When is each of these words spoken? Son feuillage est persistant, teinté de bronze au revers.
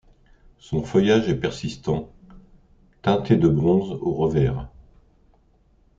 Son 0.57 0.81
feuillage 0.83 1.29
est 1.29 1.39
persistant, 1.39 2.11
teinté 3.03 3.35
de 3.35 3.47
bronze 3.47 3.91
au 4.01 4.15
revers. 4.15 4.67